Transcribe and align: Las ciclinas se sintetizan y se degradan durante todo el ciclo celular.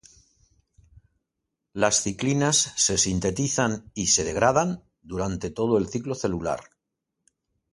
Las 1.73 1.97
ciclinas 2.01 2.73
se 2.75 2.97
sintetizan 2.97 3.91
y 3.93 4.07
se 4.07 4.23
degradan 4.23 4.83
durante 5.03 5.51
todo 5.51 5.77
el 5.77 5.89
ciclo 5.89 6.15
celular. 6.15 6.71